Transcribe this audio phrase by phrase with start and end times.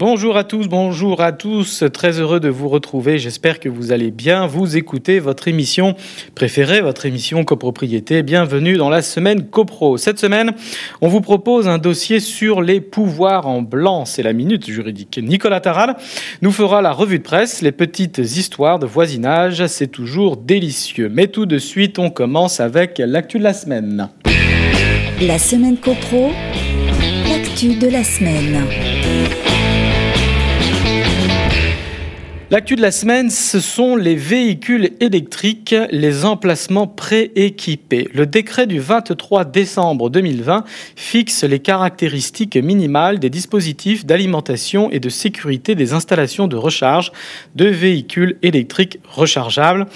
[0.00, 3.18] Bonjour à tous, bonjour à tous, très heureux de vous retrouver.
[3.18, 4.46] J'espère que vous allez bien.
[4.46, 5.94] Vous écouter votre émission
[6.34, 8.22] préférée, votre émission copropriété.
[8.22, 9.98] Bienvenue dans la semaine copro.
[9.98, 10.52] Cette semaine,
[11.02, 14.06] on vous propose un dossier sur les pouvoirs en blanc.
[14.06, 15.20] C'est la minute juridique.
[15.22, 15.96] Nicolas Taral
[16.40, 19.66] nous fera la revue de presse, les petites histoires de voisinage.
[19.66, 21.10] C'est toujours délicieux.
[21.12, 24.08] Mais tout de suite, on commence avec l'actu de la semaine.
[25.20, 26.30] La semaine copro,
[27.28, 28.64] l'actu de la semaine.
[32.52, 38.08] L'actu de la semaine, ce sont les véhicules électriques, les emplacements prééquipés.
[38.12, 40.64] Le décret du 23 décembre 2020
[40.96, 47.12] fixe les caractéristiques minimales des dispositifs d'alimentation et de sécurité des installations de recharge
[47.54, 49.86] de véhicules électriques rechargeables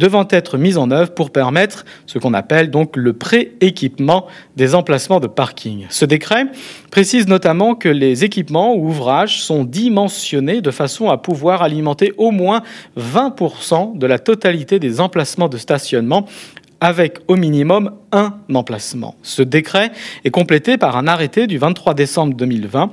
[0.00, 4.26] devant être mise en œuvre pour permettre ce qu'on appelle donc le pré-équipement
[4.56, 5.86] des emplacements de parking.
[5.90, 6.46] Ce décret
[6.90, 12.30] précise notamment que les équipements ou ouvrages sont dimensionnés de façon à pouvoir alimenter au
[12.30, 12.62] moins
[12.98, 16.24] 20% de la totalité des emplacements de stationnement
[16.80, 19.14] avec au minimum un emplacement.
[19.22, 19.92] Ce décret
[20.24, 22.90] est complété par un arrêté du 23 décembre 2020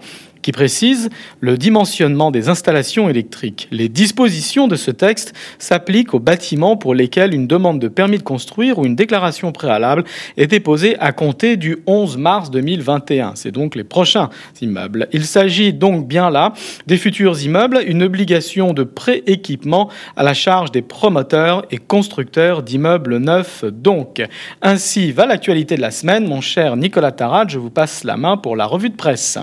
[0.47, 1.09] qui précise
[1.41, 3.67] le dimensionnement des installations électriques.
[3.69, 8.23] Les dispositions de ce texte s'appliquent aux bâtiments pour lesquels une demande de permis de
[8.23, 10.05] construire ou une déclaration préalable
[10.37, 13.33] est déposée à compter du 11 mars 2021.
[13.35, 14.29] C'est donc les prochains
[14.61, 15.09] immeubles.
[15.11, 16.53] Il s'agit donc bien là
[16.85, 23.17] des futurs immeubles, une obligation de prééquipement à la charge des promoteurs et constructeurs d'immeubles
[23.17, 24.23] neufs donc.
[24.61, 26.25] Ainsi va l'actualité de la semaine.
[26.25, 29.37] Mon cher Nicolas Tarad, je vous passe la main pour la revue de presse.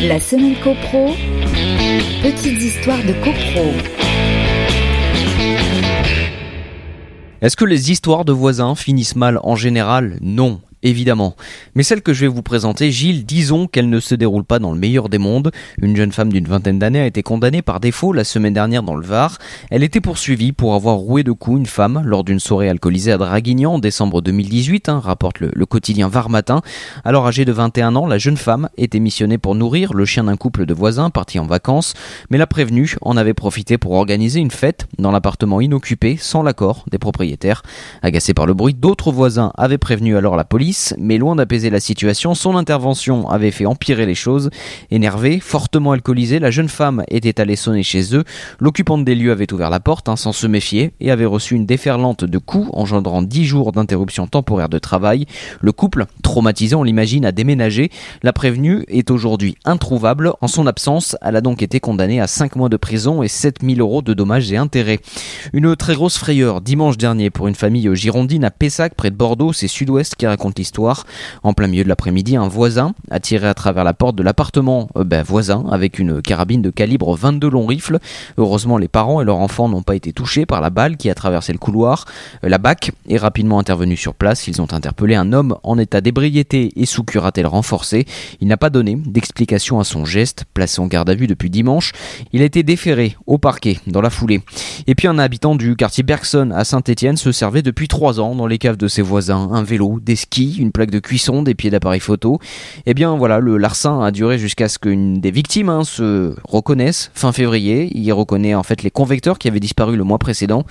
[0.00, 1.08] La semaine copro,
[2.22, 3.72] petites histoires de copro.
[7.40, 10.16] Est-ce que les histoires de voisins finissent mal en général?
[10.20, 11.34] Non évidemment.
[11.74, 14.72] Mais celle que je vais vous présenter, Gilles, disons qu'elle ne se déroule pas dans
[14.72, 15.50] le meilleur des mondes.
[15.80, 18.94] Une jeune femme d'une vingtaine d'années a été condamnée par défaut la semaine dernière dans
[18.94, 19.38] le Var.
[19.70, 23.18] Elle était poursuivie pour avoir roué de coups une femme lors d'une soirée alcoolisée à
[23.18, 26.62] Draguignan en décembre 2018, hein, rapporte le, quotidien Var Matin.
[27.04, 30.36] Alors âgée de 21 ans, la jeune femme était missionnée pour nourrir le chien d'un
[30.36, 31.94] couple de voisins partis en vacances,
[32.30, 36.84] mais la prévenue en avait profité pour organiser une fête dans l'appartement inoccupé sans l'accord
[36.90, 37.62] des propriétaires.
[38.02, 40.67] Agacée par le bruit, d'autres voisins avaient prévenu alors la police
[40.98, 44.50] mais loin d'apaiser la situation, son intervention avait fait empirer les choses.
[44.90, 48.24] Énervée, fortement alcoolisée, la jeune femme était allée sonner chez eux.
[48.60, 51.66] L'occupante des lieux avait ouvert la porte hein, sans se méfier et avait reçu une
[51.66, 55.26] déferlante de coups engendrant 10 jours d'interruption temporaire de travail.
[55.60, 57.90] Le couple, traumatisé, on l'imagine, a déménagé.
[58.22, 60.32] La prévenue est aujourd'hui introuvable.
[60.40, 63.80] En son absence, elle a donc été condamnée à 5 mois de prison et 7000
[63.80, 65.00] euros de dommages et intérêts.
[65.52, 69.52] Une très grosse frayeur dimanche dernier pour une famille girondine à Pessac, près de Bordeaux,
[69.52, 70.57] c'est Sud-Ouest qui raconte
[71.42, 74.88] En plein milieu de l'après-midi, un voisin a tiré à travers la porte de l'appartement
[74.96, 77.98] euh, ben, voisin avec une carabine de calibre 22 long rifle.
[78.36, 81.14] Heureusement, les parents et leurs enfants n'ont pas été touchés par la balle qui a
[81.14, 82.04] traversé le couloir.
[82.44, 84.48] Euh, la BAC est rapidement intervenue sur place.
[84.48, 88.06] Ils ont interpellé un homme en état d'ébriété et sous curatelle renforcée.
[88.40, 90.44] Il n'a pas donné d'explication à son geste.
[90.54, 91.92] Placé en garde à vue depuis dimanche,
[92.32, 94.42] il a été déféré au parquet dans la foulée.
[94.86, 98.46] Et puis un habitant du quartier Bergson à Saint-Étienne se servait depuis trois ans dans
[98.46, 99.50] les caves de ses voisins.
[99.52, 102.38] Un vélo, des skis, une plaque de cuisson, des pieds d'appareil photo.
[102.86, 107.10] Eh bien voilà, le larcin a duré jusqu'à ce qu'une des victimes hein, se reconnaisse
[107.14, 107.90] fin février.
[107.94, 110.64] Il reconnaît en fait les convecteurs qui avaient disparu le mois précédent.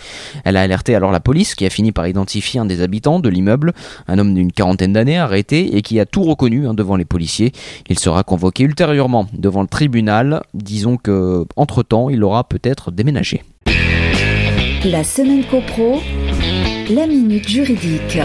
[0.43, 3.29] Elle a alerté alors la police qui a fini par identifier un des habitants de
[3.29, 3.73] l'immeuble,
[4.07, 7.51] un homme d'une quarantaine d'années arrêté et qui a tout reconnu hein, devant les policiers.
[7.89, 10.41] Il sera convoqué ultérieurement devant le tribunal.
[10.53, 13.43] Disons que entre temps, il aura peut-être déménagé.
[14.85, 16.01] La semaine copro,
[16.89, 18.19] la minute juridique.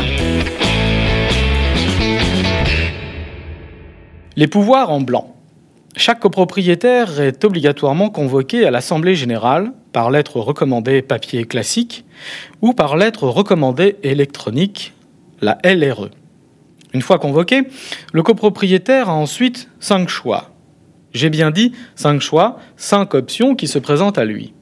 [4.34, 5.36] Les pouvoirs en blanc.
[5.94, 12.06] Chaque copropriétaire est obligatoirement convoqué à l'Assemblée générale par lettre recommandée papier classique
[12.62, 14.94] ou par lettre recommandée électronique,
[15.42, 16.08] la LRE.
[16.94, 17.64] Une fois convoqué,
[18.14, 20.50] le copropriétaire a ensuite cinq choix.
[21.12, 24.54] J'ai bien dit cinq choix, cinq options qui se présentent à lui.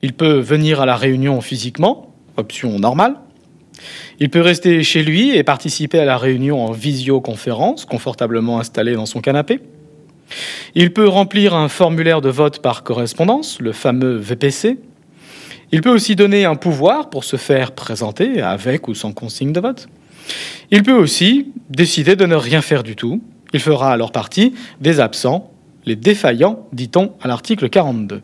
[0.00, 3.16] Il peut venir à la réunion physiquement, option normale.
[4.20, 9.06] Il peut rester chez lui et participer à la réunion en visioconférence, confortablement installé dans
[9.06, 9.60] son canapé.
[10.74, 14.78] Il peut remplir un formulaire de vote par correspondance, le fameux VPC.
[15.72, 19.60] Il peut aussi donner un pouvoir pour se faire présenter avec ou sans consigne de
[19.60, 19.88] vote.
[20.70, 23.22] Il peut aussi décider de ne rien faire du tout.
[23.52, 25.50] Il fera alors partie des absents,
[25.86, 28.20] les défaillants, dit-on à l'article 42.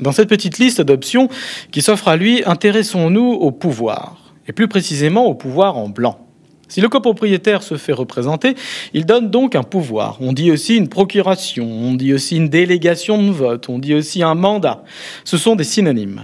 [0.00, 1.28] Dans cette petite liste d'options
[1.70, 6.20] qui s'offre à lui, intéressons-nous au pouvoir, et plus précisément au pouvoir en blanc.
[6.68, 8.56] Si le copropriétaire se fait représenter,
[8.92, 10.18] il donne donc un pouvoir.
[10.20, 14.22] On dit aussi une procuration, on dit aussi une délégation de vote, on dit aussi
[14.22, 14.82] un mandat.
[15.24, 16.22] Ce sont des synonymes.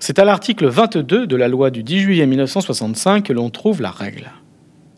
[0.00, 3.90] C'est à l'article 22 de la loi du 10 juillet 1965 que l'on trouve la
[3.90, 4.30] règle.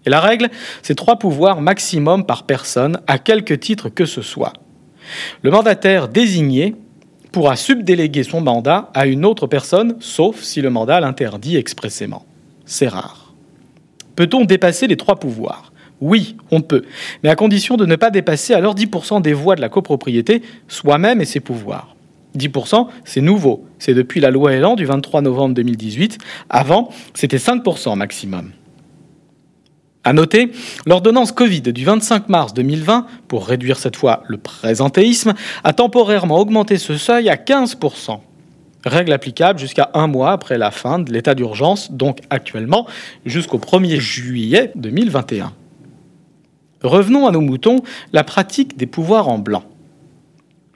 [0.07, 0.49] Et la règle,
[0.83, 4.55] c'est trois pouvoirs maximum par personne, à quelque titre que ce soit.
[5.43, 6.75] Le mandataire désigné
[7.32, 12.25] pourra subdéléguer son mandat à une autre personne, sauf si le mandat l'interdit expressément.
[12.65, 13.32] C'est rare.
[14.17, 15.73] Peut-on dépasser les trois pouvoirs?
[16.00, 16.85] Oui, on peut,
[17.23, 21.21] mais à condition de ne pas dépasser alors 10% des voix de la copropriété, soi-même
[21.21, 21.94] et ses pouvoirs.
[22.38, 23.67] 10%, c'est nouveau.
[23.79, 26.19] C'est depuis la loi Elan du 23 novembre 2018.
[26.49, 28.53] Avant, c'était 5% maximum.
[30.02, 30.50] À noter,
[30.87, 36.79] l'ordonnance Covid du 25 mars 2020, pour réduire cette fois le présentéisme, a temporairement augmenté
[36.79, 38.19] ce seuil à 15%.
[38.87, 42.87] Règle applicable jusqu'à un mois après la fin de l'état d'urgence, donc actuellement
[43.26, 45.52] jusqu'au 1er juillet 2021.
[46.82, 47.82] Revenons à nos moutons,
[48.14, 49.64] la pratique des pouvoirs en blanc.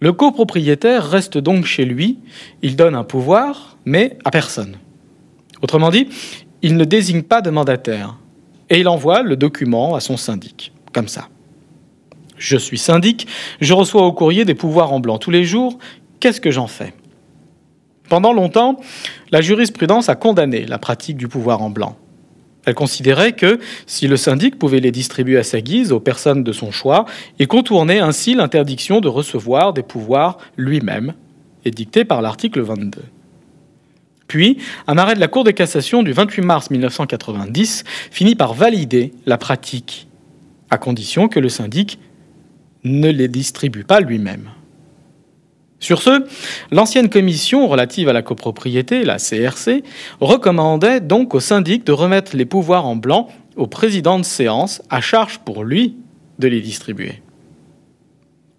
[0.00, 2.18] Le copropriétaire reste donc chez lui,
[2.60, 4.76] il donne un pouvoir, mais à personne.
[5.62, 6.08] Autrement dit,
[6.60, 8.18] il ne désigne pas de mandataire
[8.70, 11.28] et il envoie le document à son syndic, comme ça.
[12.36, 13.26] Je suis syndic,
[13.60, 15.78] je reçois au courrier des pouvoirs en blanc tous les jours,
[16.20, 16.94] qu'est-ce que j'en fais?
[18.08, 18.80] Pendant longtemps,
[19.30, 21.96] la jurisprudence a condamné la pratique du pouvoir en blanc.
[22.66, 26.52] Elle considérait que si le syndic pouvait les distribuer à sa guise aux personnes de
[26.52, 27.04] son choix,
[27.38, 31.14] il contournait ainsi l'interdiction de recevoir des pouvoirs lui-même,
[31.64, 33.02] édictée par l'article 22.
[34.26, 39.12] Puis, un arrêt de la Cour de cassation du 28 mars 1990 finit par valider
[39.26, 40.08] la pratique,
[40.70, 41.98] à condition que le syndic
[42.84, 44.50] ne les distribue pas lui-même.
[45.80, 46.24] Sur ce,
[46.70, 49.82] l'ancienne commission relative à la copropriété, la CRC,
[50.20, 55.00] recommandait donc au syndic de remettre les pouvoirs en blanc au président de séance, à
[55.00, 55.96] charge pour lui
[56.38, 57.23] de les distribuer.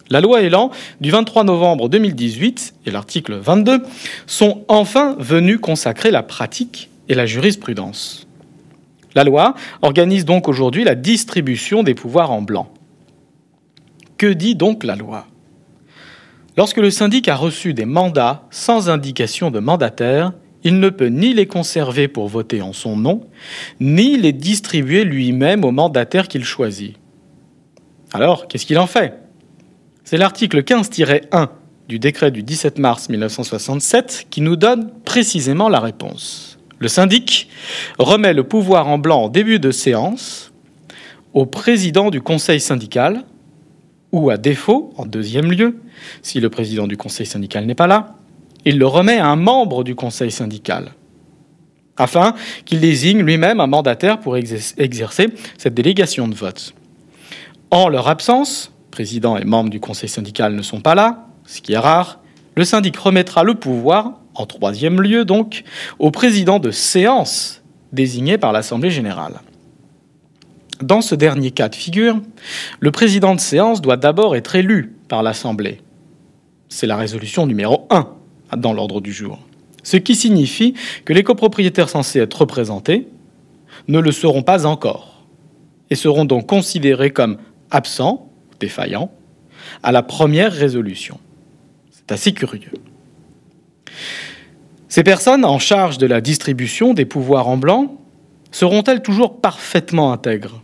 [0.09, 0.69] La loi Elan
[1.01, 3.81] du 23 novembre 2018 et l'article 22
[4.27, 8.27] sont enfin venus consacrer la pratique et la jurisprudence.
[9.15, 12.71] La loi organise donc aujourd'hui la distribution des pouvoirs en blanc.
[14.17, 15.25] Que dit donc la loi?
[16.55, 21.33] Lorsque le syndic a reçu des mandats sans indication de mandataire, il ne peut ni
[21.33, 23.21] les conserver pour voter en son nom,
[23.79, 26.95] ni les distribuer lui-même au mandataire qu'il choisit.
[28.13, 29.25] Alors, qu'est-ce qu'il en fait?
[30.05, 31.49] C'est l'article 15-1
[31.89, 36.57] du décret du 17 mars 1967 qui nous donne précisément la réponse.
[36.79, 37.49] Le syndic
[37.97, 40.53] remet le pouvoir en blanc en début de séance
[41.33, 43.23] au président du conseil syndical
[44.11, 45.79] ou à défaut, en deuxième lieu,
[46.21, 48.15] si le président du conseil syndical n'est pas là,
[48.63, 50.93] il le remet à un membre du conseil syndical
[51.97, 52.35] afin
[52.65, 56.73] qu'il désigne lui-même un mandataire pour exercer cette délégation de vote.
[57.71, 61.74] En leur absence, président et membres du conseil syndical ne sont pas là, ce qui
[61.74, 62.21] est rare,
[62.56, 65.65] le syndic remettra le pouvoir, en troisième lieu donc,
[66.00, 67.62] au président de séance
[67.92, 69.42] désigné par l'Assemblée générale.
[70.81, 72.21] Dans ce dernier cas de figure,
[72.80, 75.81] le président de séance doit d'abord être élu par l'Assemblée.
[76.69, 78.08] C'est la résolution numéro 1
[78.55, 79.39] dans l'ordre du jour.
[79.84, 83.10] Ce qui signifie que les copropriétaires censés être représentés
[83.89, 85.25] ne le seront pas encore
[85.89, 87.39] et seront donc considérés comme
[87.72, 88.25] absents
[88.59, 89.12] défaillant
[89.83, 91.19] à la première résolution.
[91.91, 92.71] C'est assez curieux.
[94.88, 97.97] Ces personnes en charge de la distribution des pouvoirs en blanc
[98.51, 100.62] seront-elles toujours parfaitement intègres?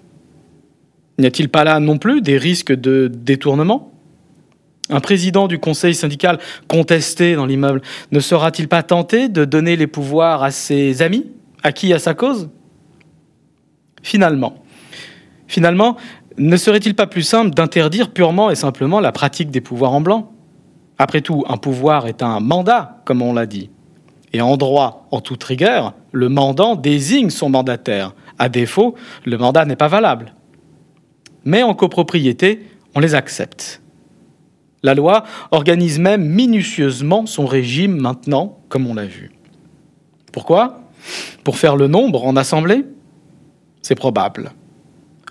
[1.20, 3.92] N'y a-t-il pas là non plus des risques de détournement?
[4.90, 7.82] Un président du conseil syndical contesté dans l'immeuble
[8.12, 11.28] ne sera-t-il pas tenté de donner les pouvoirs à ses amis,
[11.64, 12.50] à qui à sa cause?
[14.02, 14.64] Finalement,
[15.48, 15.98] finalement,
[16.42, 20.32] ne serait-il pas plus simple d'interdire purement et simplement la pratique des pouvoirs en blanc?
[20.98, 23.70] Après tout, un pouvoir est un mandat, comme on l'a dit.
[24.34, 28.16] Et en droit, en toute rigueur, le mandant désigne son mandataire.
[28.40, 28.96] À défaut,
[29.26, 30.34] le mandat n'est pas valable.
[31.46, 33.82] Mais en copropriété, on les accepte.
[34.84, 39.32] La loi organise même minutieusement son régime maintenant, comme on l'a vu.
[40.32, 40.82] Pourquoi?
[41.44, 42.86] Pour faire le nombre en assemblée?
[43.82, 44.54] C'est probable.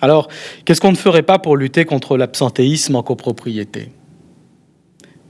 [0.00, 0.28] Alors,
[0.64, 3.90] qu'est-ce qu'on ne ferait pas pour lutter contre l'absentéisme en copropriété?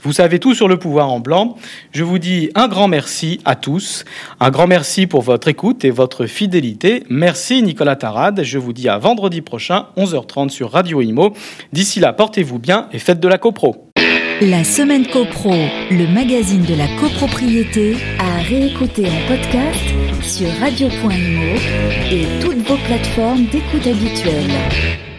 [0.03, 1.57] Vous savez tout sur le pouvoir en blanc.
[1.93, 4.05] Je vous dis un grand merci à tous.
[4.41, 7.05] Un grand merci pour votre écoute et votre fidélité.
[7.11, 8.43] Merci Nicolas Tarade.
[8.43, 11.35] Je vous dis à vendredi prochain, 11h30 sur Radio Imo.
[11.73, 13.91] D'ici là, portez-vous bien et faites de la copro.
[14.41, 15.53] La semaine copro,
[15.91, 20.00] le magazine de la copropriété, à réécouter en podcast
[20.31, 21.57] sur radio.imo
[22.13, 25.10] et toutes vos plateformes d'écoute habituelles.